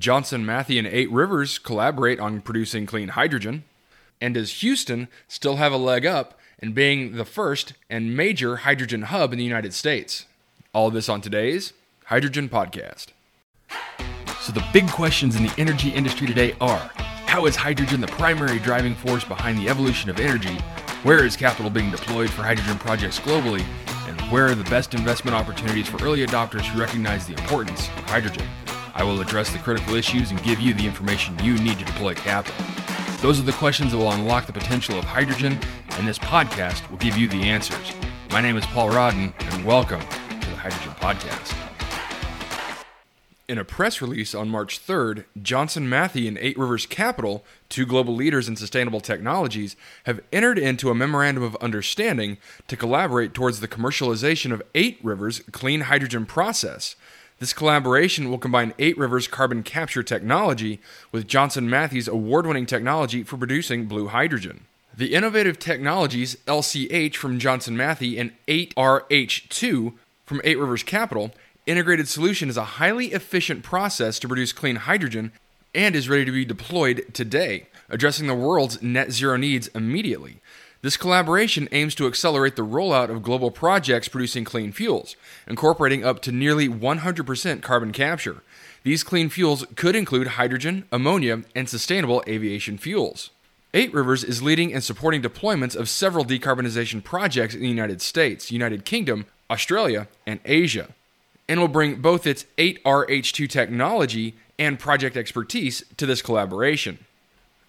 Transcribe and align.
Johnson 0.00 0.46
Matthey 0.46 0.78
and 0.78 0.86
Eight 0.86 1.10
Rivers 1.12 1.58
collaborate 1.58 2.18
on 2.18 2.40
producing 2.40 2.86
clean 2.86 3.08
hydrogen? 3.08 3.64
And 4.18 4.32
does 4.32 4.62
Houston 4.62 5.08
still 5.28 5.56
have 5.56 5.72
a 5.72 5.76
leg 5.76 6.06
up 6.06 6.38
in 6.58 6.72
being 6.72 7.16
the 7.16 7.26
first 7.26 7.74
and 7.90 8.16
major 8.16 8.56
hydrogen 8.56 9.02
hub 9.02 9.32
in 9.32 9.38
the 9.38 9.44
United 9.44 9.74
States? 9.74 10.24
All 10.72 10.90
this 10.90 11.10
on 11.10 11.20
today's 11.20 11.74
Hydrogen 12.06 12.48
Podcast. 12.48 13.08
So, 14.40 14.52
the 14.52 14.64
big 14.72 14.88
questions 14.88 15.36
in 15.36 15.42
the 15.42 15.54
energy 15.58 15.90
industry 15.90 16.26
today 16.26 16.54
are 16.62 16.90
how 17.26 17.44
is 17.44 17.54
hydrogen 17.54 18.00
the 18.00 18.06
primary 18.06 18.58
driving 18.58 18.94
force 18.94 19.22
behind 19.22 19.58
the 19.58 19.68
evolution 19.68 20.08
of 20.08 20.18
energy? 20.18 20.56
Where 21.02 21.26
is 21.26 21.36
capital 21.36 21.70
being 21.70 21.90
deployed 21.90 22.30
for 22.30 22.42
hydrogen 22.42 22.78
projects 22.78 23.20
globally? 23.20 23.64
And 24.08 24.18
where 24.32 24.46
are 24.46 24.54
the 24.54 24.64
best 24.64 24.94
investment 24.94 25.36
opportunities 25.36 25.88
for 25.88 26.02
early 26.02 26.26
adopters 26.26 26.64
who 26.64 26.80
recognize 26.80 27.26
the 27.26 27.34
importance 27.34 27.86
of 27.88 28.04
hydrogen? 28.04 28.46
I 28.94 29.04
will 29.04 29.20
address 29.20 29.50
the 29.50 29.58
critical 29.58 29.94
issues 29.94 30.30
and 30.30 30.42
give 30.42 30.60
you 30.60 30.74
the 30.74 30.84
information 30.84 31.38
you 31.44 31.54
need 31.54 31.78
to 31.78 31.84
deploy 31.84 32.14
capital. 32.14 32.64
Those 33.20 33.38
are 33.38 33.44
the 33.44 33.52
questions 33.52 33.92
that 33.92 33.98
will 33.98 34.10
unlock 34.10 34.46
the 34.46 34.52
potential 34.52 34.98
of 34.98 35.04
hydrogen, 35.04 35.58
and 35.92 36.08
this 36.08 36.18
podcast 36.18 36.88
will 36.90 36.98
give 36.98 37.16
you 37.16 37.28
the 37.28 37.42
answers. 37.42 37.92
My 38.30 38.40
name 38.40 38.56
is 38.56 38.66
Paul 38.66 38.90
Rodden, 38.90 39.32
and 39.38 39.64
welcome 39.64 40.00
to 40.00 40.50
the 40.50 40.56
Hydrogen 40.56 40.92
Podcast. 40.92 41.56
In 43.46 43.58
a 43.58 43.64
press 43.64 44.00
release 44.00 44.34
on 44.34 44.48
March 44.48 44.84
3rd, 44.84 45.24
Johnson 45.40 45.88
Matthey 45.88 46.26
and 46.28 46.38
Eight 46.38 46.56
Rivers 46.58 46.86
Capital, 46.86 47.44
two 47.68 47.84
global 47.84 48.14
leaders 48.14 48.48
in 48.48 48.56
sustainable 48.56 49.00
technologies, 49.00 49.76
have 50.04 50.20
entered 50.32 50.58
into 50.58 50.90
a 50.90 50.94
memorandum 50.94 51.42
of 51.42 51.56
understanding 51.56 52.38
to 52.68 52.76
collaborate 52.76 53.34
towards 53.34 53.60
the 53.60 53.68
commercialization 53.68 54.52
of 54.52 54.62
Eight 54.74 54.98
Rivers' 55.02 55.40
clean 55.52 55.82
hydrogen 55.82 56.26
process. 56.26 56.96
This 57.40 57.54
collaboration 57.54 58.28
will 58.28 58.36
combine 58.36 58.74
Eight 58.78 58.98
Rivers 58.98 59.26
carbon 59.26 59.62
capture 59.62 60.02
technology 60.02 60.78
with 61.10 61.26
Johnson 61.26 61.70
Matthey's 61.70 62.06
award 62.06 62.46
winning 62.46 62.66
technology 62.66 63.22
for 63.22 63.38
producing 63.38 63.86
blue 63.86 64.08
hydrogen. 64.08 64.66
The 64.94 65.14
innovative 65.14 65.58
technologies 65.58 66.36
LCH 66.46 67.16
from 67.16 67.38
Johnson 67.38 67.78
Matthey 67.78 68.18
and 68.18 68.32
8RH2 68.46 69.94
from 70.26 70.42
Eight 70.44 70.58
Rivers 70.58 70.82
Capital 70.82 71.32
integrated 71.64 72.08
solution 72.08 72.50
is 72.50 72.58
a 72.58 72.76
highly 72.76 73.06
efficient 73.06 73.62
process 73.62 74.18
to 74.18 74.28
produce 74.28 74.52
clean 74.52 74.76
hydrogen 74.76 75.32
and 75.74 75.96
is 75.96 76.10
ready 76.10 76.26
to 76.26 76.32
be 76.32 76.44
deployed 76.44 77.06
today, 77.14 77.68
addressing 77.88 78.26
the 78.26 78.34
world's 78.34 78.82
net 78.82 79.12
zero 79.12 79.38
needs 79.38 79.68
immediately. 79.68 80.40
This 80.82 80.96
collaboration 80.96 81.68
aims 81.72 81.94
to 81.96 82.06
accelerate 82.06 82.56
the 82.56 82.64
rollout 82.64 83.10
of 83.10 83.22
global 83.22 83.50
projects 83.50 84.08
producing 84.08 84.44
clean 84.44 84.72
fuels, 84.72 85.14
incorporating 85.46 86.04
up 86.04 86.20
to 86.22 86.32
nearly 86.32 86.68
100% 86.68 87.62
carbon 87.62 87.92
capture. 87.92 88.42
These 88.82 89.04
clean 89.04 89.28
fuels 89.28 89.66
could 89.76 89.94
include 89.94 90.28
hydrogen, 90.28 90.86
ammonia, 90.90 91.42
and 91.54 91.68
sustainable 91.68 92.24
aviation 92.26 92.78
fuels. 92.78 93.30
Eight 93.74 93.92
Rivers 93.92 94.24
is 94.24 94.42
leading 94.42 94.72
and 94.72 94.82
supporting 94.82 95.22
deployments 95.22 95.76
of 95.76 95.88
several 95.88 96.24
decarbonization 96.24 97.04
projects 97.04 97.54
in 97.54 97.60
the 97.60 97.68
United 97.68 98.00
States, 98.00 98.50
United 98.50 98.84
Kingdom, 98.84 99.26
Australia, 99.50 100.08
and 100.26 100.40
Asia 100.44 100.88
and 101.50 101.58
will 101.58 101.66
bring 101.66 101.96
both 101.96 102.28
its 102.28 102.46
8RH2 102.58 103.50
technology 103.50 104.36
and 104.56 104.78
project 104.78 105.16
expertise 105.16 105.82
to 105.96 106.06
this 106.06 106.22
collaboration. 106.22 107.04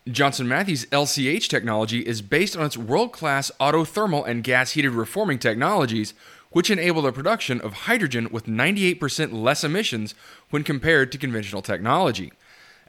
Johnson 0.10 0.48
Matthey's 0.48 0.88
LCH 0.88 1.48
technology 1.48 2.00
is 2.00 2.24
based 2.24 2.58
on 2.58 2.66
its 2.66 2.76
world 2.76 3.12
class 3.12 3.52
autothermal 3.60 4.28
and 4.28 4.44
gas 4.44 4.72
heated 4.72 4.94
reforming 4.94 5.38
technologies, 5.38 6.16
which 6.50 6.72
enable 6.72 7.04
the 7.04 7.12
production 7.12 7.62
of 7.62 7.74
hydrogen 7.74 8.28
with 8.32 8.48
98% 8.48 9.32
less 9.32 9.64
emissions 9.64 10.16
when 10.50 10.64
compared 10.64 11.12
to 11.12 11.20
conventional 11.20 11.62
technology. 11.62 12.34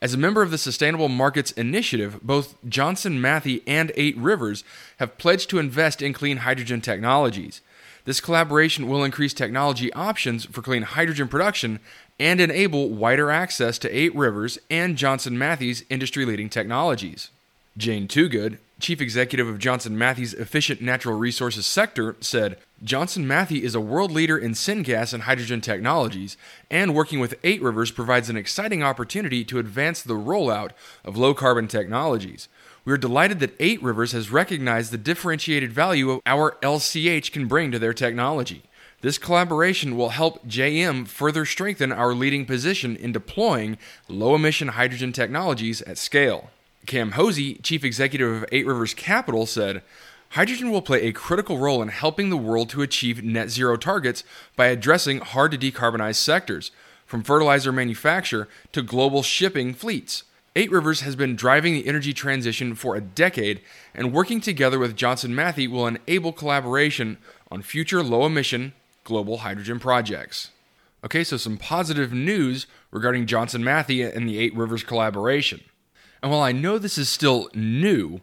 As 0.01 0.15
a 0.15 0.19
member 0.19 0.41
of 0.41 0.51
the 0.51 0.59
Sustainable 0.59 1.11
Markets 1.11 1.53
Initiative, 1.53 2.19
both 2.23 2.57
Johnson 2.67 3.21
Matthey 3.21 3.63
and 3.67 3.93
Eight 3.95 4.17
Rivers 4.17 4.65
have 4.97 5.19
pledged 5.19 5.51
to 5.51 5.59
invest 5.59 6.01
in 6.01 6.15
clean 6.15 6.39
hydrogen 6.39 6.81
technologies. 6.81 7.61
This 8.05 8.20
collaboration 8.20 8.89
will 8.89 9.05
increase 9.05 9.33
technology 9.33 9.92
options 9.92 10.45
for 10.46 10.61
clean 10.61 10.83
hydrogen 10.83 11.29
production 11.29 11.79
and 12.18 12.40
enable 12.40 12.89
wider 12.89 13.30
access 13.30 13.79
to 13.79 13.96
Eight 13.96 14.14
Rivers 14.14 14.58
and 14.70 14.96
Johnson 14.96 15.39
Matthey's 15.39 15.85
industry 15.89 16.24
leading 16.24 16.48
technologies. 16.48 17.30
Jane 17.77 18.07
Toogood, 18.07 18.58
chief 18.80 19.01
executive 19.01 19.48
of 19.48 19.58
Johnson 19.58 19.96
Matthey's 19.96 20.35
efficient 20.35 20.83
natural 20.83 21.17
resources 21.17 21.64
sector, 21.64 22.17
said 22.20 22.58
Johnson 22.85 23.27
Matthey 23.27 23.62
is 23.62 23.74
a 23.74 23.80
world 23.80 24.11
leader 24.11 24.36
in 24.36 24.52
syngas 24.52 25.14
and 25.14 25.23
hydrogen 25.23 25.61
technologies, 25.61 26.36
and 26.70 26.95
working 26.95 27.18
with 27.18 27.39
Eight 27.45 27.62
Rivers 27.62 27.91
provides 27.91 28.29
an 28.29 28.36
exciting 28.36 28.83
opportunity 28.83 29.45
to 29.45 29.58
advance 29.58 30.02
the 30.02 30.14
rollout 30.14 30.73
of 31.05 31.17
low 31.17 31.33
carbon 31.33 31.68
technologies. 31.68 32.48
We 32.85 32.93
are 32.93 32.98
delighted 32.98 33.39
that 33.39 33.55
Eight 33.61 33.81
Rivers 33.81 34.11
has 34.11 34.33
recognized 34.33 34.91
the 34.91 34.98
differentiated 34.98 35.73
value 35.73 36.20
our 36.27 36.57
LCH 36.63 37.31
can 37.31 37.47
bring 37.47 37.70
to 37.70 37.79
their 37.79 37.93
technology. 37.93 38.65
This 39.03 39.19
collaboration 39.19 39.97
will 39.97 40.09
help 40.09 40.45
JM 40.48 41.07
further 41.07 41.45
strengthen 41.45 41.92
our 41.92 42.13
leading 42.13 42.45
position 42.45 42.97
in 42.97 43.13
deploying 43.13 43.79
low 44.09 44.35
emission 44.35 44.69
hydrogen 44.69 45.13
technologies 45.13 45.81
at 45.83 45.97
scale. 45.97 46.51
Cam 46.87 47.13
Hosie, 47.13 47.55
chief 47.63 47.85
executive 47.85 48.42
of 48.42 48.48
Eight 48.51 48.67
Rivers 48.67 48.95
Capital, 48.95 49.47
said, 49.47 49.83
Hydrogen 50.31 50.73
will 50.73 50.83
play 50.83 51.03
a 51.03 51.13
critical 51.13 51.59
role 51.59 51.83
in 51.83 51.89
helping 51.89 52.31
the 52.31 52.37
world 52.37 52.69
to 52.71 52.83
achieve 52.83 53.23
net 53.23 53.51
zero 53.51 53.77
targets 53.77 54.25
by 54.57 54.67
addressing 54.67 55.21
hard 55.21 55.53
to 55.53 55.59
decarbonize 55.59 56.17
sectors, 56.17 56.73
from 57.07 57.23
fertilizer 57.23 57.71
manufacture 57.71 58.48
to 58.73 58.83
global 58.83 59.23
shipping 59.23 59.73
fleets. 59.73 60.25
Eight 60.55 60.70
Rivers 60.70 61.01
has 61.01 61.17
been 61.17 61.35
driving 61.35 61.73
the 61.73 61.86
energy 61.86 62.13
transition 62.13 62.74
for 62.74 62.95
a 62.95 63.01
decade, 63.01 63.63
and 63.95 64.13
working 64.13 64.39
together 64.39 64.79
with 64.79 64.96
Johnson 64.96 65.35
Matthey 65.35 65.67
will 65.67 65.86
enable 65.86 66.33
collaboration 66.33 67.17
on 67.51 67.63
future 67.63 68.02
low 68.02 68.27
emission 68.27 68.74
global 69.05 69.39
hydrogen 69.39 69.80
projects. 69.80 70.51
Okay, 71.02 71.24
so 71.24 71.36
some 71.39 71.57
positive 71.57 72.12
news 72.12 72.67
regarding 72.91 73.27
Johnson 73.27 73.64
Matthey 73.64 74.02
and 74.02 74.29
the 74.29 74.39
Eight 74.39 74.55
Rivers 74.55 74.85
collaboration. 74.85 75.62
And 76.23 76.30
while 76.30 76.42
I 76.42 76.52
know 76.52 76.79
this 76.79 76.98
is 76.98 77.08
still 77.08 77.48
new, 77.55 78.20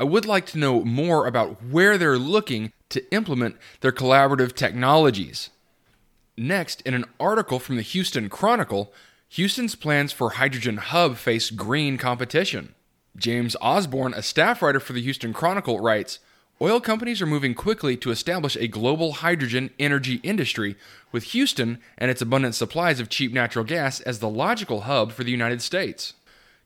I 0.00 0.04
would 0.04 0.24
like 0.24 0.46
to 0.46 0.58
know 0.58 0.82
more 0.82 1.26
about 1.26 1.62
where 1.62 1.98
they're 1.98 2.18
looking 2.18 2.72
to 2.88 3.12
implement 3.12 3.56
their 3.80 3.92
collaborative 3.92 4.54
technologies. 4.54 5.50
Next, 6.38 6.80
in 6.82 6.94
an 6.94 7.04
article 7.20 7.58
from 7.58 7.76
the 7.76 7.82
Houston 7.82 8.28
Chronicle, 8.28 8.92
Houston's 9.36 9.74
plans 9.74 10.12
for 10.12 10.30
Hydrogen 10.30 10.78
Hub 10.78 11.18
face 11.18 11.50
green 11.50 11.98
competition. 11.98 12.74
James 13.18 13.54
Osborne, 13.60 14.14
a 14.14 14.22
staff 14.22 14.62
writer 14.62 14.80
for 14.80 14.94
the 14.94 15.02
Houston 15.02 15.34
Chronicle, 15.34 15.78
writes 15.78 16.20
Oil 16.58 16.80
companies 16.80 17.20
are 17.20 17.26
moving 17.26 17.52
quickly 17.52 17.98
to 17.98 18.10
establish 18.10 18.56
a 18.56 18.66
global 18.66 19.12
hydrogen 19.12 19.68
energy 19.78 20.20
industry, 20.22 20.74
with 21.12 21.24
Houston 21.34 21.80
and 21.98 22.10
its 22.10 22.22
abundant 22.22 22.54
supplies 22.54 22.98
of 22.98 23.10
cheap 23.10 23.30
natural 23.30 23.66
gas 23.66 24.00
as 24.00 24.20
the 24.20 24.28
logical 24.30 24.80
hub 24.82 25.12
for 25.12 25.22
the 25.22 25.32
United 25.32 25.60
States. 25.60 26.14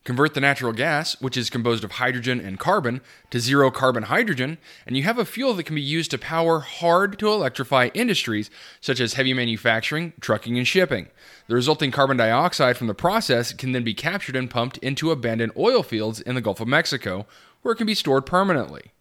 Convert 0.03 0.33
the 0.33 0.41
natural 0.41 0.73
gas, 0.73 1.19
which 1.21 1.37
is 1.37 1.51
composed 1.51 1.83
of 1.83 1.91
hydrogen 1.93 2.39
and 2.39 2.57
carbon, 2.57 3.01
to 3.29 3.39
zero 3.39 3.69
carbon 3.69 4.03
hydrogen, 4.03 4.57
and 4.87 4.97
you 4.97 5.03
have 5.03 5.19
a 5.19 5.25
fuel 5.25 5.53
that 5.53 5.65
can 5.65 5.75
be 5.75 5.81
used 5.81 6.09
to 6.09 6.17
power 6.17 6.59
hard 6.59 7.19
to 7.19 7.27
electrify 7.27 7.89
industries 7.93 8.49
such 8.79 8.99
as 8.99 9.13
heavy 9.13 9.31
manufacturing, 9.31 10.13
trucking, 10.19 10.57
and 10.57 10.67
shipping. 10.67 11.07
The 11.47 11.53
resulting 11.53 11.91
carbon 11.91 12.17
dioxide 12.17 12.77
from 12.77 12.87
the 12.87 12.95
process 12.95 13.53
can 13.53 13.73
then 13.73 13.83
be 13.83 13.93
captured 13.93 14.35
and 14.35 14.49
pumped 14.49 14.77
into 14.77 15.11
abandoned 15.11 15.51
oil 15.55 15.83
fields 15.83 16.19
in 16.19 16.33
the 16.33 16.41
Gulf 16.41 16.59
of 16.59 16.67
Mexico, 16.67 17.27
where 17.61 17.73
it 17.73 17.77
can 17.77 17.85
be 17.85 17.93
stored 17.93 18.25
permanently. 18.25 18.93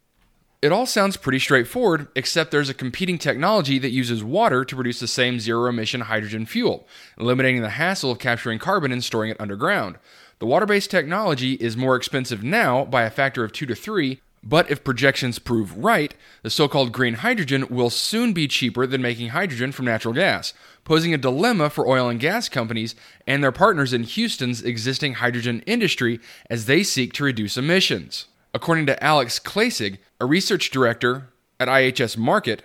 It 0.60 0.72
all 0.72 0.84
sounds 0.84 1.16
pretty 1.16 1.38
straightforward, 1.38 2.08
except 2.14 2.50
there's 2.50 2.68
a 2.68 2.74
competing 2.74 3.16
technology 3.16 3.78
that 3.78 3.92
uses 3.92 4.22
water 4.22 4.62
to 4.66 4.74
produce 4.74 5.00
the 5.00 5.08
same 5.08 5.40
zero 5.40 5.70
emission 5.70 6.02
hydrogen 6.02 6.44
fuel, 6.44 6.86
eliminating 7.18 7.62
the 7.62 7.70
hassle 7.70 8.10
of 8.10 8.18
capturing 8.18 8.58
carbon 8.58 8.92
and 8.92 9.02
storing 9.02 9.30
it 9.30 9.40
underground. 9.40 9.96
The 10.40 10.46
water 10.46 10.64
based 10.64 10.90
technology 10.90 11.52
is 11.54 11.76
more 11.76 11.96
expensive 11.96 12.42
now 12.42 12.86
by 12.86 13.02
a 13.02 13.10
factor 13.10 13.44
of 13.44 13.52
2 13.52 13.66
to 13.66 13.74
3, 13.74 14.22
but 14.42 14.70
if 14.70 14.82
projections 14.82 15.38
prove 15.38 15.76
right, 15.76 16.14
the 16.42 16.48
so 16.48 16.66
called 16.66 16.92
green 16.92 17.16
hydrogen 17.16 17.66
will 17.68 17.90
soon 17.90 18.32
be 18.32 18.48
cheaper 18.48 18.86
than 18.86 19.02
making 19.02 19.28
hydrogen 19.28 19.70
from 19.70 19.84
natural 19.84 20.14
gas, 20.14 20.54
posing 20.82 21.12
a 21.12 21.18
dilemma 21.18 21.68
for 21.68 21.86
oil 21.86 22.08
and 22.08 22.18
gas 22.18 22.48
companies 22.48 22.94
and 23.26 23.44
their 23.44 23.52
partners 23.52 23.92
in 23.92 24.04
Houston's 24.04 24.62
existing 24.62 25.14
hydrogen 25.14 25.62
industry 25.66 26.18
as 26.48 26.64
they 26.64 26.82
seek 26.82 27.12
to 27.12 27.24
reduce 27.24 27.58
emissions. 27.58 28.24
According 28.54 28.86
to 28.86 29.04
Alex 29.04 29.38
Klaessig, 29.38 29.98
a 30.18 30.24
research 30.24 30.70
director 30.70 31.28
at 31.60 31.68
IHS 31.68 32.16
Markit, 32.16 32.60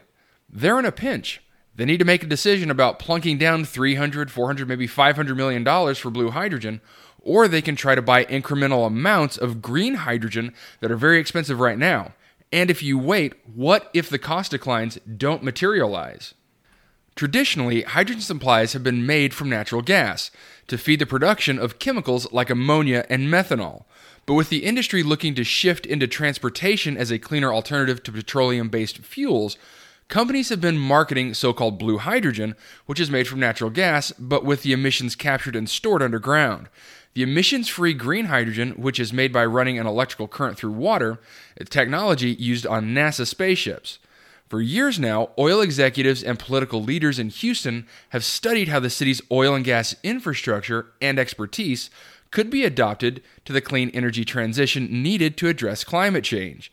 they're 0.50 0.80
in 0.80 0.86
a 0.86 0.94
pinch. 0.94 1.42
They 1.76 1.84
need 1.84 2.00
to 2.00 2.06
make 2.06 2.24
a 2.24 2.28
decision 2.28 2.72
about 2.72 3.00
plunking 3.00 3.38
down 3.38 3.66
300, 3.66 4.32
400, 4.32 4.66
maybe 4.66 4.88
500 4.88 5.36
million 5.36 5.66
dollars 5.66 5.98
for 5.98 6.10
blue 6.10 6.32
hydrogen 6.32 6.80
or 7.25 7.50
they 7.50 7.62
can 7.62 7.75
try 7.75 7.95
to 7.95 8.01
buy 8.01 8.24
incremental 8.25 8.88
amounts 8.88 9.36
of 9.36 9.62
green 9.62 9.95
hydrogen 9.95 10.54
that 10.80 10.92
are 10.92 10.95
very 10.95 11.19
expensive 11.19 11.60
right 11.60 11.77
now. 11.77 12.13
And 12.54 12.72
if 12.72 12.81
you 12.81 12.98
wait, 12.98 13.33
what 13.54 13.89
if 13.94 14.10
the 14.10 14.19
cost 14.19 14.51
declines 14.51 14.98
don't 15.18 15.44
materialize? 15.44 16.36
Traditionally, 17.16 17.81
hydrogen 17.81 18.22
supplies 18.22 18.74
have 18.74 18.83
been 18.83 19.06
made 19.06 19.33
from 19.33 19.50
natural 19.50 19.81
gas. 19.81 20.31
to 20.68 20.77
feed 20.77 21.00
the 21.00 21.06
production 21.06 21.60
of 21.60 21.77
chemicals 21.80 22.31
like 22.31 22.50
ammonia 22.50 23.06
and 23.10 23.27
methanol. 23.27 23.83
But 24.25 24.33
with 24.33 24.50
the 24.50 24.63
industry 24.63 25.04
looking 25.04 25.36
to 25.36 25.44
shift 25.44 25.86
into 25.86 26.07
transportation 26.07 26.98
as 26.98 27.12
a 27.12 27.19
cleaner 27.19 27.54
alternative 27.54 28.01
to 28.04 28.12
petroleum 28.12 28.69
based 28.69 29.00
fuels, 29.00 29.57
companies 30.07 30.50
have 30.50 30.62
been 30.62 30.78
marketing 30.78 31.34
so 31.34 31.54
called 31.54 31.80
blue 31.80 31.98
hydrogen, 31.98 32.56
which 32.86 33.00
is 33.00 33.10
made 33.10 33.28
from 33.28 33.40
natural 33.40 33.69
gas 33.69 34.12
but 34.19 34.46
with 34.46 34.63
the 34.63 34.74
emissions 34.74 35.16
captured 35.16 35.56
and 35.56 35.69
stored 35.69 36.02
underground. 36.02 36.69
The 37.13 37.24
emissions 37.24 37.69
free 37.69 37.94
green 37.94 38.25
hydrogen, 38.25 38.72
which 38.72 39.00
is 39.00 39.13
made 39.13 39.31
by 39.31 39.46
running 39.46 39.80
an 39.80 39.88
electrical 39.88 40.28
current 40.28 40.57
through 40.57 40.74
water, 40.74 41.19
is 41.56 41.69
technology 41.69 42.31
used 42.31 42.68
on 42.68 42.94
NASA 42.94 43.25
spaceships. 43.25 44.00
For 44.50 44.62
years 44.62 45.00
now, 45.00 45.30
oil 45.40 45.62
executives 45.62 46.22
and 46.24 46.38
political 46.38 46.84
leaders 46.84 47.18
in 47.18 47.30
Houston 47.30 47.88
have 48.10 48.24
studied 48.24 48.68
how 48.68 48.80
the 48.80 48.90
city's 48.90 49.22
oil 49.31 49.56
and 49.56 49.66
gas 49.66 49.96
infrastructure 50.04 50.88
and 51.01 51.18
expertise 51.18 51.90
could 52.31 52.50
be 52.50 52.66
adopted 52.66 53.24
to 53.46 53.54
the 53.54 53.62
clean 53.62 53.90
energy 53.92 54.25
transition 54.25 55.01
needed 55.01 55.38
to 55.38 55.48
address 55.48 55.86
climate 55.86 56.25
change. 56.25 56.72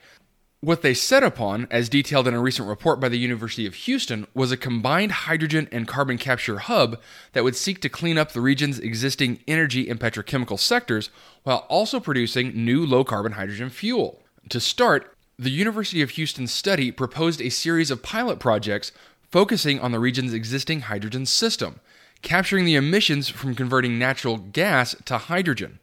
What 0.64 0.82
they 0.82 0.94
set 0.94 1.24
upon, 1.24 1.66
as 1.72 1.88
detailed 1.88 2.28
in 2.28 2.34
a 2.34 2.40
recent 2.40 2.68
report 2.68 3.00
by 3.00 3.08
the 3.08 3.18
University 3.18 3.66
of 3.66 3.74
Houston, 3.74 4.28
was 4.32 4.52
a 4.52 4.56
combined 4.56 5.10
hydrogen 5.10 5.68
and 5.72 5.88
carbon 5.88 6.18
capture 6.18 6.60
hub 6.60 7.00
that 7.32 7.42
would 7.42 7.56
seek 7.56 7.80
to 7.80 7.88
clean 7.88 8.16
up 8.16 8.30
the 8.30 8.40
region's 8.40 8.78
existing 8.78 9.40
energy 9.48 9.88
and 9.88 9.98
petrochemical 9.98 10.56
sectors 10.56 11.10
while 11.42 11.66
also 11.68 11.98
producing 11.98 12.64
new 12.64 12.86
low 12.86 13.02
carbon 13.02 13.32
hydrogen 13.32 13.70
fuel. 13.70 14.22
To 14.50 14.60
start, 14.60 15.16
the 15.36 15.50
University 15.50 16.00
of 16.00 16.10
Houston 16.10 16.46
study 16.46 16.92
proposed 16.92 17.42
a 17.42 17.48
series 17.48 17.90
of 17.90 18.04
pilot 18.04 18.38
projects 18.38 18.92
focusing 19.32 19.80
on 19.80 19.90
the 19.90 19.98
region's 19.98 20.32
existing 20.32 20.82
hydrogen 20.82 21.26
system, 21.26 21.80
capturing 22.22 22.66
the 22.66 22.76
emissions 22.76 23.28
from 23.28 23.56
converting 23.56 23.98
natural 23.98 24.36
gas 24.36 24.94
to 25.06 25.18
hydrogen. 25.18 25.80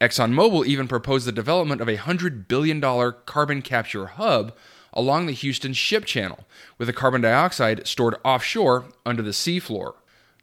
ExxonMobil 0.00 0.66
even 0.66 0.88
proposed 0.88 1.26
the 1.26 1.32
development 1.32 1.80
of 1.80 1.88
a 1.88 1.98
$100 1.98 2.48
billion 2.48 2.80
carbon 3.26 3.60
capture 3.60 4.06
hub 4.06 4.56
along 4.92 5.26
the 5.26 5.32
Houston 5.32 5.72
Ship 5.72 6.04
Channel, 6.04 6.40
with 6.78 6.86
the 6.86 6.92
carbon 6.92 7.20
dioxide 7.20 7.86
stored 7.86 8.16
offshore 8.24 8.86
under 9.04 9.22
the 9.22 9.30
seafloor. 9.30 9.94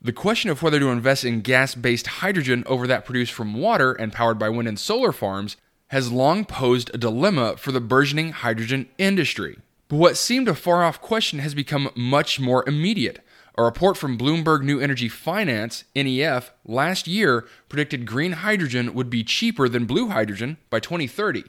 The 0.01 0.13
question 0.13 0.49
of 0.51 0.61
whether 0.61 0.79
to 0.79 0.89
invest 0.89 1.25
in 1.25 1.41
gas 1.41 1.73
based 1.73 2.07
hydrogen 2.07 2.63
over 2.67 2.85
that 2.87 3.03
produced 3.03 3.33
from 3.33 3.55
water 3.55 3.93
and 3.93 4.13
powered 4.13 4.37
by 4.37 4.49
wind 4.49 4.67
and 4.67 4.79
solar 4.79 5.11
farms 5.11 5.57
has 5.87 6.11
long 6.11 6.45
posed 6.45 6.91
a 6.93 6.97
dilemma 6.97 7.57
for 7.57 7.71
the 7.71 7.81
burgeoning 7.81 8.31
hydrogen 8.31 8.87
industry. 8.97 9.57
But 9.87 9.97
what 9.97 10.17
seemed 10.17 10.47
a 10.47 10.55
far 10.55 10.83
off 10.83 11.01
question 11.01 11.39
has 11.39 11.55
become 11.55 11.89
much 11.95 12.39
more 12.39 12.63
immediate. 12.67 13.21
A 13.59 13.63
report 13.63 13.97
from 13.97 14.19
Bloomberg 14.19 14.61
New 14.61 14.79
Energy 14.79 15.09
Finance, 15.09 15.83
NEF, 15.95 16.51
last 16.63 17.07
year 17.07 17.47
predicted 17.69 18.05
green 18.05 18.33
hydrogen 18.33 18.93
would 18.93 19.09
be 19.09 19.23
cheaper 19.23 19.67
than 19.67 19.85
blue 19.85 20.09
hydrogen 20.09 20.57
by 20.69 20.79
2030, 20.79 21.43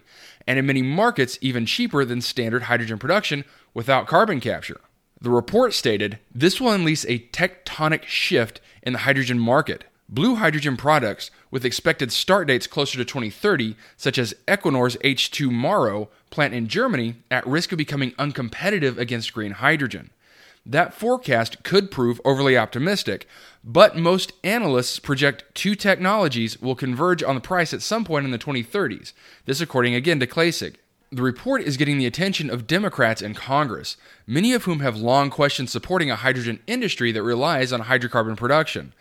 and 0.46 0.58
in 0.58 0.64
many 0.64 0.80
markets, 0.80 1.36
even 1.42 1.66
cheaper 1.66 2.06
than 2.06 2.22
standard 2.22 2.62
hydrogen 2.62 2.98
production 2.98 3.44
without 3.74 4.06
carbon 4.06 4.40
capture. 4.40 4.80
The 5.20 5.28
report 5.28 5.74
stated 5.74 6.18
this 6.34 6.58
will 6.58 6.72
unleash 6.72 7.04
a 7.04 7.28
tectonic 7.28 8.04
shift 8.04 8.62
in 8.82 8.94
the 8.94 9.00
hydrogen 9.00 9.38
market. 9.38 9.84
Blue 10.08 10.36
hydrogen 10.36 10.78
products 10.78 11.30
with 11.50 11.66
expected 11.66 12.10
start 12.10 12.48
dates 12.48 12.66
closer 12.66 12.96
to 12.96 13.04
2030, 13.04 13.76
such 13.98 14.16
as 14.16 14.32
Equinor's 14.46 14.96
H2 15.04 15.50
Morrow 15.50 16.08
plant 16.30 16.54
in 16.54 16.68
Germany, 16.68 17.16
at 17.30 17.46
risk 17.46 17.70
of 17.72 17.76
becoming 17.76 18.12
uncompetitive 18.12 18.96
against 18.96 19.34
green 19.34 19.52
hydrogen. 19.52 20.08
That 20.68 20.92
forecast 20.92 21.64
could 21.64 21.90
prove 21.90 22.20
overly 22.26 22.58
optimistic, 22.58 23.26
but 23.64 23.96
most 23.96 24.34
analysts 24.44 24.98
project 24.98 25.44
two 25.54 25.74
technologies 25.74 26.60
will 26.60 26.74
converge 26.74 27.22
on 27.22 27.34
the 27.34 27.40
price 27.40 27.72
at 27.72 27.80
some 27.80 28.04
point 28.04 28.26
in 28.26 28.32
the 28.32 28.38
2030s. 28.38 29.14
This, 29.46 29.62
according 29.62 29.94
again 29.94 30.20
to 30.20 30.26
Klaessig. 30.26 30.76
The 31.10 31.22
report 31.22 31.62
is 31.62 31.78
getting 31.78 31.96
the 31.96 32.04
attention 32.04 32.50
of 32.50 32.66
Democrats 32.66 33.22
in 33.22 33.32
Congress, 33.32 33.96
many 34.26 34.52
of 34.52 34.64
whom 34.64 34.80
have 34.80 34.98
long 34.98 35.30
questioned 35.30 35.70
supporting 35.70 36.10
a 36.10 36.16
hydrogen 36.16 36.60
industry 36.66 37.12
that 37.12 37.22
relies 37.22 37.72
on 37.72 37.84
hydrocarbon 37.84 38.36
production. 38.36 38.92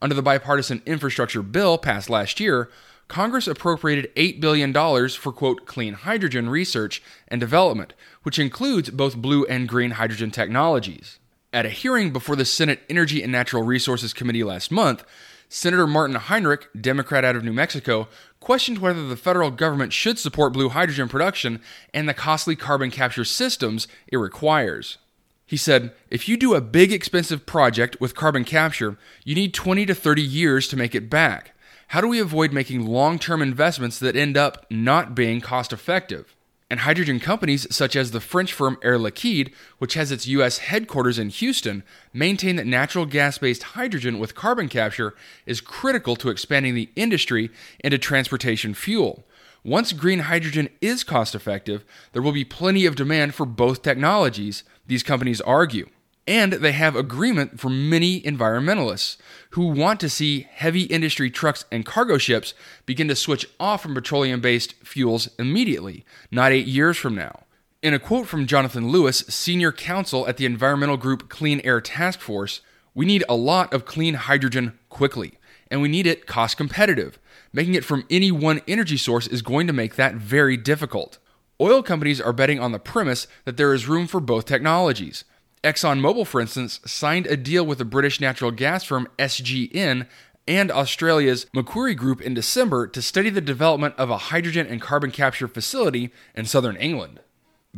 Under 0.00 0.14
the 0.14 0.22
bipartisan 0.22 0.80
infrastructure 0.86 1.42
bill 1.42 1.76
passed 1.76 2.08
last 2.08 2.38
year, 2.38 2.70
Congress 3.08 3.46
appropriated 3.46 4.14
$8 4.16 4.40
billion 4.40 4.72
for, 4.72 5.32
quote, 5.32 5.66
clean 5.66 5.94
hydrogen 5.94 6.48
research 6.48 7.02
and 7.28 7.40
development, 7.40 7.94
which 8.24 8.38
includes 8.38 8.90
both 8.90 9.16
blue 9.16 9.44
and 9.46 9.68
green 9.68 9.92
hydrogen 9.92 10.30
technologies. 10.30 11.18
At 11.52 11.66
a 11.66 11.70
hearing 11.70 12.12
before 12.12 12.36
the 12.36 12.44
Senate 12.44 12.80
Energy 12.90 13.22
and 13.22 13.30
Natural 13.30 13.62
Resources 13.62 14.12
Committee 14.12 14.44
last 14.44 14.70
month, 14.70 15.04
Senator 15.48 15.86
Martin 15.86 16.16
Heinrich, 16.16 16.68
Democrat 16.78 17.24
out 17.24 17.36
of 17.36 17.44
New 17.44 17.52
Mexico, 17.52 18.08
questioned 18.40 18.78
whether 18.78 19.06
the 19.06 19.16
federal 19.16 19.52
government 19.52 19.92
should 19.92 20.18
support 20.18 20.52
blue 20.52 20.70
hydrogen 20.70 21.08
production 21.08 21.60
and 21.94 22.08
the 22.08 22.14
costly 22.14 22.56
carbon 22.56 22.90
capture 22.90 23.24
systems 23.24 23.86
it 24.08 24.16
requires. 24.16 24.98
He 25.46 25.56
said, 25.56 25.92
if 26.10 26.28
you 26.28 26.36
do 26.36 26.54
a 26.54 26.60
big 26.60 26.92
expensive 26.92 27.46
project 27.46 28.00
with 28.00 28.16
carbon 28.16 28.44
capture, 28.44 28.98
you 29.24 29.36
need 29.36 29.54
20 29.54 29.86
to 29.86 29.94
30 29.94 30.20
years 30.20 30.66
to 30.68 30.76
make 30.76 30.94
it 30.94 31.08
back. 31.08 31.55
How 31.88 32.00
do 32.00 32.08
we 32.08 32.18
avoid 32.18 32.52
making 32.52 32.84
long 32.84 33.18
term 33.18 33.40
investments 33.40 33.98
that 34.00 34.16
end 34.16 34.36
up 34.36 34.66
not 34.70 35.14
being 35.14 35.40
cost 35.40 35.72
effective? 35.72 36.34
And 36.68 36.80
hydrogen 36.80 37.20
companies 37.20 37.72
such 37.74 37.94
as 37.94 38.10
the 38.10 38.20
French 38.20 38.52
firm 38.52 38.76
Air 38.82 38.98
Liquide, 38.98 39.52
which 39.78 39.94
has 39.94 40.10
its 40.10 40.26
U.S. 40.26 40.58
headquarters 40.58 41.16
in 41.16 41.28
Houston, 41.28 41.84
maintain 42.12 42.56
that 42.56 42.66
natural 42.66 43.06
gas 43.06 43.38
based 43.38 43.62
hydrogen 43.62 44.18
with 44.18 44.34
carbon 44.34 44.68
capture 44.68 45.14
is 45.46 45.60
critical 45.60 46.16
to 46.16 46.28
expanding 46.28 46.74
the 46.74 46.90
industry 46.96 47.50
into 47.84 47.98
transportation 47.98 48.74
fuel. 48.74 49.24
Once 49.62 49.92
green 49.92 50.20
hydrogen 50.20 50.68
is 50.80 51.04
cost 51.04 51.36
effective, 51.36 51.84
there 52.12 52.22
will 52.22 52.32
be 52.32 52.44
plenty 52.44 52.84
of 52.84 52.96
demand 52.96 53.32
for 53.32 53.46
both 53.46 53.82
technologies, 53.82 54.64
these 54.88 55.04
companies 55.04 55.40
argue. 55.40 55.88
And 56.26 56.54
they 56.54 56.72
have 56.72 56.96
agreement 56.96 57.60
from 57.60 57.88
many 57.88 58.20
environmentalists 58.20 59.16
who 59.50 59.68
want 59.68 60.00
to 60.00 60.08
see 60.08 60.48
heavy 60.50 60.82
industry 60.82 61.30
trucks 61.30 61.64
and 61.70 61.86
cargo 61.86 62.18
ships 62.18 62.52
begin 62.84 63.06
to 63.08 63.14
switch 63.14 63.46
off 63.60 63.82
from 63.82 63.94
petroleum 63.94 64.40
based 64.40 64.74
fuels 64.84 65.28
immediately, 65.38 66.04
not 66.32 66.50
eight 66.50 66.66
years 66.66 66.96
from 66.96 67.14
now. 67.14 67.44
In 67.80 67.94
a 67.94 68.00
quote 68.00 68.26
from 68.26 68.46
Jonathan 68.46 68.88
Lewis, 68.88 69.18
senior 69.28 69.70
counsel 69.70 70.26
at 70.26 70.36
the 70.36 70.46
environmental 70.46 70.96
group 70.96 71.28
Clean 71.28 71.60
Air 71.60 71.80
Task 71.80 72.18
Force, 72.18 72.60
we 72.94 73.06
need 73.06 73.22
a 73.28 73.36
lot 73.36 73.72
of 73.72 73.84
clean 73.84 74.14
hydrogen 74.14 74.76
quickly, 74.88 75.38
and 75.70 75.80
we 75.80 75.88
need 75.88 76.06
it 76.06 76.26
cost 76.26 76.56
competitive. 76.56 77.20
Making 77.52 77.74
it 77.74 77.84
from 77.84 78.04
any 78.10 78.32
one 78.32 78.62
energy 78.66 78.96
source 78.96 79.28
is 79.28 79.42
going 79.42 79.68
to 79.68 79.72
make 79.72 79.94
that 79.94 80.16
very 80.16 80.56
difficult. 80.56 81.18
Oil 81.60 81.82
companies 81.82 82.20
are 82.20 82.32
betting 82.32 82.58
on 82.58 82.72
the 82.72 82.78
premise 82.78 83.28
that 83.44 83.56
there 83.56 83.72
is 83.72 83.86
room 83.86 84.06
for 84.06 84.18
both 84.18 84.46
technologies. 84.46 85.24
ExxonMobil, 85.64 86.26
for 86.26 86.40
instance, 86.40 86.80
signed 86.84 87.26
a 87.26 87.36
deal 87.36 87.66
with 87.66 87.78
the 87.78 87.84
British 87.84 88.20
natural 88.20 88.50
gas 88.50 88.84
firm 88.84 89.08
SGN 89.18 90.06
and 90.48 90.70
Australia's 90.70 91.46
Macquarie 91.52 91.94
Group 91.94 92.20
in 92.20 92.34
December 92.34 92.86
to 92.86 93.02
study 93.02 93.30
the 93.30 93.40
development 93.40 93.94
of 93.98 94.10
a 94.10 94.18
hydrogen 94.18 94.66
and 94.66 94.80
carbon 94.80 95.10
capture 95.10 95.48
facility 95.48 96.12
in 96.34 96.44
southern 96.44 96.76
England. 96.76 97.20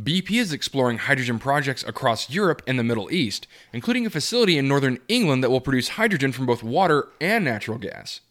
BP 0.01 0.39
is 0.39 0.53
exploring 0.53 0.99
hydrogen 0.99 1.39
projects 1.39 1.83
across 1.83 2.29
Europe 2.29 2.61
and 2.65 2.79
the 2.79 2.83
Middle 2.83 3.11
East, 3.11 3.47
including 3.73 4.05
a 4.05 4.09
facility 4.09 4.57
in 4.57 4.67
northern 4.67 4.99
England 5.09 5.43
that 5.43 5.49
will 5.49 5.59
produce 5.59 5.89
hydrogen 5.89 6.31
from 6.31 6.45
both 6.45 6.63
water 6.63 7.09
and 7.19 7.43
natural 7.43 7.77
gas. 7.77 8.21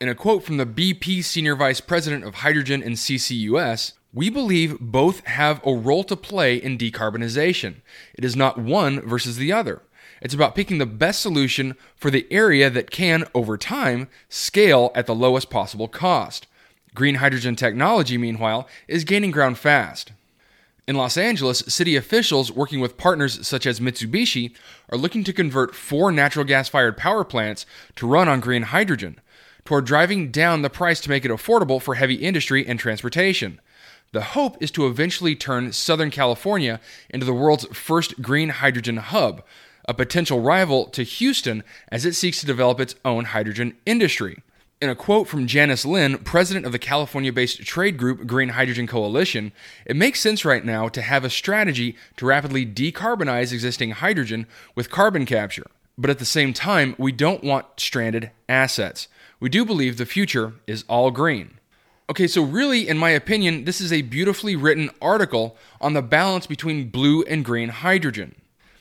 In 0.00 0.08
a 0.08 0.14
quote 0.14 0.44
from 0.44 0.56
the 0.56 0.64
BP 0.64 1.22
Senior 1.24 1.56
Vice 1.56 1.80
President 1.80 2.24
of 2.24 2.36
Hydrogen 2.36 2.82
and 2.82 2.94
CCUS, 2.94 3.92
we 4.12 4.30
believe 4.30 4.78
both 4.80 5.24
have 5.26 5.60
a 5.66 5.74
role 5.74 6.04
to 6.04 6.16
play 6.16 6.56
in 6.56 6.78
decarbonization. 6.78 7.76
It 8.14 8.24
is 8.24 8.34
not 8.34 8.58
one 8.58 9.00
versus 9.00 9.36
the 9.36 9.52
other. 9.52 9.82
It's 10.20 10.34
about 10.34 10.54
picking 10.54 10.78
the 10.78 10.86
best 10.86 11.20
solution 11.20 11.76
for 11.94 12.10
the 12.10 12.26
area 12.30 12.70
that 12.70 12.90
can, 12.90 13.24
over 13.34 13.56
time, 13.56 14.08
scale 14.28 14.90
at 14.94 15.06
the 15.06 15.14
lowest 15.14 15.50
possible 15.50 15.88
cost. 15.88 16.46
Green 16.94 17.16
hydrogen 17.16 17.54
technology, 17.54 18.18
meanwhile, 18.18 18.66
is 18.88 19.04
gaining 19.04 19.30
ground 19.30 19.58
fast. 19.58 20.12
In 20.88 20.96
Los 20.96 21.18
Angeles, 21.18 21.58
city 21.68 21.96
officials 21.96 22.50
working 22.50 22.80
with 22.80 22.96
partners 22.96 23.46
such 23.46 23.66
as 23.66 23.78
Mitsubishi 23.78 24.54
are 24.88 24.98
looking 24.98 25.22
to 25.24 25.34
convert 25.34 25.74
four 25.74 26.10
natural 26.10 26.46
gas 26.46 26.68
fired 26.68 26.96
power 26.96 27.24
plants 27.24 27.66
to 27.96 28.06
run 28.06 28.26
on 28.26 28.40
green 28.40 28.62
hydrogen 28.62 29.20
toward 29.66 29.84
driving 29.84 30.30
down 30.30 30.62
the 30.62 30.70
price 30.70 30.98
to 31.02 31.10
make 31.10 31.26
it 31.26 31.30
affordable 31.30 31.80
for 31.80 31.94
heavy 31.94 32.14
industry 32.14 32.66
and 32.66 32.80
transportation. 32.80 33.60
The 34.12 34.22
hope 34.22 34.56
is 34.62 34.70
to 34.72 34.86
eventually 34.86 35.36
turn 35.36 35.72
Southern 35.72 36.10
California 36.10 36.80
into 37.10 37.26
the 37.26 37.34
world's 37.34 37.66
first 37.66 38.22
green 38.22 38.48
hydrogen 38.48 38.96
hub, 38.96 39.42
a 39.86 39.92
potential 39.92 40.40
rival 40.40 40.86
to 40.86 41.02
Houston 41.02 41.62
as 41.90 42.06
it 42.06 42.14
seeks 42.14 42.40
to 42.40 42.46
develop 42.46 42.80
its 42.80 42.94
own 43.04 43.26
hydrogen 43.26 43.76
industry. 43.84 44.42
In 44.80 44.88
a 44.88 44.94
quote 44.94 45.28
from 45.28 45.46
Janice 45.46 45.84
Lin, 45.84 46.18
president 46.18 46.64
of 46.64 46.72
the 46.72 46.78
California 46.78 47.32
based 47.32 47.62
trade 47.64 47.98
group 47.98 48.26
Green 48.26 48.50
Hydrogen 48.50 48.86
Coalition, 48.86 49.52
it 49.84 49.96
makes 49.96 50.20
sense 50.20 50.44
right 50.44 50.64
now 50.64 50.88
to 50.88 51.02
have 51.02 51.24
a 51.24 51.30
strategy 51.30 51.96
to 52.16 52.24
rapidly 52.24 52.64
decarbonize 52.64 53.52
existing 53.52 53.90
hydrogen 53.90 54.46
with 54.74 54.88
carbon 54.88 55.26
capture. 55.26 55.66
But 55.98 56.10
at 56.10 56.20
the 56.20 56.24
same 56.24 56.52
time, 56.52 56.94
we 56.96 57.10
don't 57.10 57.42
want 57.42 57.66
stranded 57.76 58.30
assets. 58.48 59.08
we 59.40 59.48
do 59.48 59.64
believe 59.64 59.96
the 59.96 60.06
future 60.06 60.54
is 60.66 60.84
all 60.88 61.10
green. 61.10 61.57
Okay, 62.10 62.26
so 62.26 62.42
really, 62.42 62.88
in 62.88 62.96
my 62.96 63.10
opinion, 63.10 63.64
this 63.64 63.82
is 63.82 63.92
a 63.92 64.00
beautifully 64.00 64.56
written 64.56 64.88
article 65.02 65.58
on 65.78 65.92
the 65.92 66.00
balance 66.00 66.46
between 66.46 66.88
blue 66.88 67.22
and 67.24 67.44
green 67.44 67.68
hydrogen. 67.68 68.34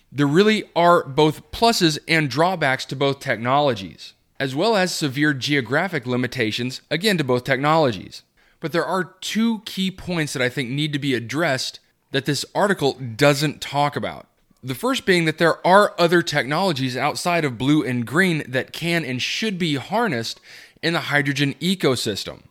There 0.09 0.25
really 0.25 0.63
are 0.77 1.03
both 1.03 1.51
pluses 1.51 1.99
and 2.07 2.29
drawbacks 2.29 2.85
to 2.85 2.95
both 2.95 3.19
technologies, 3.19 4.13
as 4.39 4.55
well 4.55 4.77
as 4.77 4.95
severe 4.95 5.33
geographic 5.33 6.07
limitations, 6.07 6.79
again, 6.89 7.17
to 7.17 7.25
both 7.25 7.43
technologies. 7.43 8.23
But 8.61 8.71
there 8.71 8.85
are 8.85 9.15
two 9.19 9.59
key 9.65 9.91
points 9.91 10.31
that 10.31 10.41
I 10.41 10.47
think 10.47 10.69
need 10.69 10.93
to 10.93 10.99
be 10.99 11.13
addressed 11.13 11.81
that 12.11 12.23
this 12.23 12.45
article 12.55 12.93
doesn't 12.93 13.59
talk 13.59 13.97
about. 13.97 14.27
The 14.63 14.73
first 14.73 15.05
being 15.05 15.25
that 15.25 15.37
there 15.37 15.65
are 15.67 15.93
other 15.99 16.21
technologies 16.21 16.95
outside 16.95 17.43
of 17.43 17.57
blue 17.57 17.83
and 17.83 18.07
green 18.07 18.49
that 18.49 18.71
can 18.71 19.03
and 19.03 19.21
should 19.21 19.57
be 19.57 19.75
harnessed 19.75 20.39
in 20.81 20.93
the 20.93 21.01
hydrogen 21.01 21.55
ecosystem. 21.55 22.43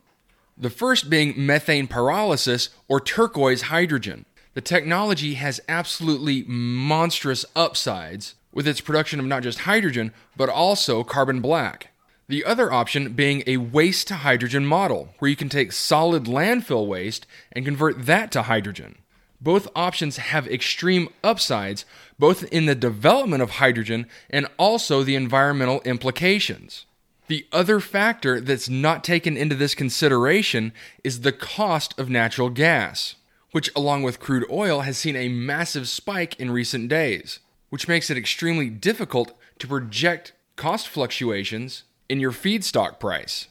The 0.59 0.69
first 0.71 1.09
being 1.09 1.33
methane 1.37 1.87
pyrolysis 1.87 2.69
or 2.87 2.99
turquoise 2.99 3.63
hydrogen. 3.63 4.25
The 4.55 4.61
technology 4.61 5.35
has 5.35 5.61
absolutely 5.69 6.43
monstrous 6.47 7.45
upsides 7.55 8.33
with 8.51 8.67
its 8.67 8.81
production 8.81 9.19
of 9.19 9.27
not 9.27 9.43
just 9.43 9.59
hydrogen, 9.59 10.11
but 10.35 10.49
also 10.49 11.03
carbon 11.03 11.41
black. 11.41 11.91
The 12.27 12.43
other 12.43 12.73
option 12.73 13.13
being 13.13 13.43
a 13.45 13.57
waste 13.57 14.07
to 14.07 14.15
hydrogen 14.15 14.65
model, 14.65 15.13
where 15.19 15.29
you 15.29 15.35
can 15.35 15.47
take 15.47 15.71
solid 15.71 16.23
landfill 16.23 16.87
waste 16.87 17.27
and 17.51 17.63
convert 17.63 18.07
that 18.07 18.31
to 18.31 18.41
hydrogen. 18.41 18.97
Both 19.39 19.67
options 19.75 20.17
have 20.17 20.47
extreme 20.47 21.09
upsides, 21.23 21.85
both 22.17 22.43
in 22.45 22.65
the 22.65 22.73
development 22.73 23.43
of 23.43 23.51
hydrogen 23.51 24.07
and 24.31 24.47
also 24.57 25.03
the 25.03 25.15
environmental 25.15 25.81
implications. 25.81 26.86
The 27.27 27.45
other 27.51 27.79
factor 27.81 28.39
that's 28.39 28.69
not 28.69 29.03
taken 29.03 29.35
into 29.35 29.55
this 29.55 29.75
consideration 29.75 30.71
is 31.03 31.21
the 31.21 31.33
cost 31.33 31.97
of 31.99 32.09
natural 32.09 32.49
gas, 32.49 33.15
which, 33.51 33.69
along 33.75 34.03
with 34.03 34.19
crude 34.19 34.45
oil, 34.49 34.81
has 34.81 34.97
seen 34.97 35.17
a 35.17 35.27
massive 35.27 35.89
spike 35.89 36.39
in 36.39 36.51
recent 36.51 36.87
days, 36.87 37.39
which 37.69 37.87
makes 37.87 38.09
it 38.09 38.17
extremely 38.17 38.69
difficult 38.69 39.37
to 39.59 39.67
project 39.67 40.31
cost 40.55 40.87
fluctuations 40.87 41.83
in 42.07 42.21
your 42.21 42.31
feedstock 42.31 42.99
price. 42.99 43.47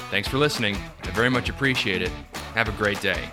Thanks 0.09 0.27
for 0.27 0.37
listening. 0.37 0.77
I 1.03 1.11
very 1.11 1.29
much 1.29 1.49
appreciate 1.49 2.01
it. 2.01 2.11
Have 2.53 2.69
a 2.69 2.71
great 2.73 3.01
day. 3.01 3.29